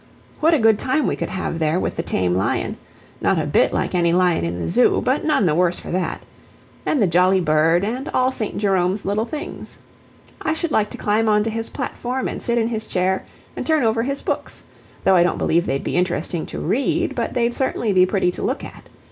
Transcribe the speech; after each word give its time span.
What 0.39 0.55
a 0.55 0.57
good 0.57 0.79
time 0.79 1.05
we 1.05 1.15
could 1.15 1.29
have 1.29 1.59
there 1.59 1.79
with 1.79 1.95
the 1.95 2.01
tame 2.01 2.33
lion 2.33 2.77
(not 3.21 3.37
a 3.37 3.45
bit 3.45 3.71
like 3.71 3.93
any 3.93 4.13
lion 4.13 4.43
in 4.43 4.57
the 4.57 4.67
Zoo, 4.67 4.99
but 5.05 5.23
none 5.23 5.45
the 5.45 5.53
worse 5.53 5.77
for 5.77 5.91
that) 5.91 6.23
and 6.87 6.99
the 6.99 7.05
jolly 7.05 7.39
bird, 7.39 7.85
and 7.85 8.09
all 8.09 8.31
St. 8.31 8.57
Jerome's 8.57 9.05
little 9.05 9.27
things. 9.27 9.77
I 10.41 10.55
should 10.55 10.71
like 10.71 10.89
to 10.89 10.97
climb 10.97 11.29
on 11.29 11.43
to 11.43 11.51
his 11.51 11.69
platform 11.69 12.27
and 12.27 12.41
sit 12.41 12.57
in 12.57 12.67
his 12.69 12.87
chair 12.87 13.25
and 13.55 13.63
turn 13.63 13.83
over 13.83 14.01
his 14.01 14.23
books, 14.23 14.63
though 15.03 15.15
I 15.15 15.21
don't 15.21 15.37
believe 15.37 15.67
they'd 15.67 15.83
be 15.83 15.97
interesting 15.97 16.47
to 16.47 16.57
read, 16.57 17.13
but 17.13 17.35
they'd 17.35 17.53
certainly 17.53 17.93
be 17.93 18.07
pretty 18.07 18.31
to 18.31 18.41
look 18.41 18.63
at. 18.63 18.85